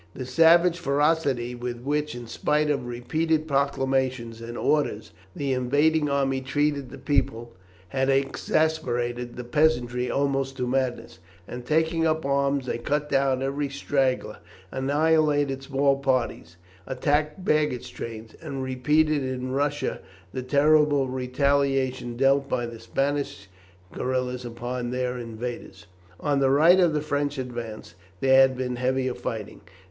[0.15, 6.41] The savage ferocity with which, in spite of repeated proclamations and orders, the invading army
[6.41, 7.53] treated the people,
[7.89, 13.69] had exasperated the peasantry almost to madness, and taking up arms, they cut down every
[13.69, 14.37] straggler,
[14.71, 16.57] annihilated small parties,
[16.87, 19.99] attacked baggage trains, and repeated in Russia
[20.33, 23.47] the terrible retaliation dealt by the Spanish
[23.93, 25.85] guerillas upon their invaders.
[26.19, 29.61] On the right of the French advance there had been heavier fighting.